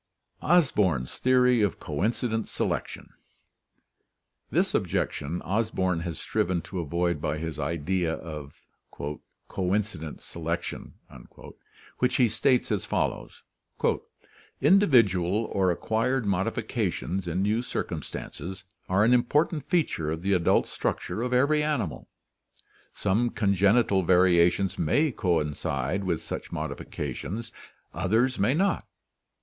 Osborn's 0.41 1.19
Theory 1.19 1.61
of 1.61 1.79
Coincident 1.79 2.47
Selection.— 2.47 3.13
This 4.49 4.73
objection 4.73 5.43
Osborn 5.43 5.99
has 5.99 6.17
striven 6.17 6.61
to 6.63 6.79
avoid 6.79 7.21
by 7.21 7.37
his 7.37 7.59
idea 7.59 8.15
of 8.15 8.65
"coincident 9.47 10.19
selection," 10.19 10.95
which 11.99 12.15
he 12.15 12.29
states 12.29 12.71
as 12.71 12.83
follows: 12.83 13.43
"Individual 14.59 15.45
or 15.51 15.69
acquired 15.69 16.25
modifications 16.25 17.27
in 17.27 17.43
new 17.43 17.61
circumstances 17.61 18.63
are 18.89 19.03
an 19.03 19.13
important 19.13 19.69
feature 19.69 20.09
of 20.09 20.23
the 20.23 20.33
adult 20.33 20.65
struc 20.65 20.97
ture 21.01 21.21
of 21.21 21.31
every 21.31 21.61
animal. 21.63 22.09
Some 22.91 23.29
congenital 23.29 24.01
variations 24.01 24.79
may 24.79 25.11
coincide 25.11 26.05
with 26.05 26.21
such 26.21 26.51
modifications, 26.51 27.51
others 27.93 28.39
may 28.39 28.55
not. 28.55 28.87